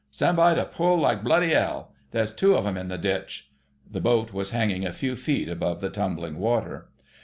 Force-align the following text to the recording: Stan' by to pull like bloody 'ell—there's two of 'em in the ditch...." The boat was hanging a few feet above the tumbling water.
Stan' 0.09 0.35
by 0.35 0.55
to 0.55 0.65
pull 0.65 0.97
like 0.97 1.23
bloody 1.23 1.53
'ell—there's 1.53 2.33
two 2.33 2.55
of 2.55 2.65
'em 2.65 2.75
in 2.75 2.87
the 2.87 2.97
ditch...." 2.97 3.51
The 3.91 4.01
boat 4.01 4.33
was 4.33 4.49
hanging 4.49 4.83
a 4.83 4.91
few 4.93 5.15
feet 5.15 5.47
above 5.47 5.79
the 5.79 5.91
tumbling 5.91 6.39
water. 6.39 6.89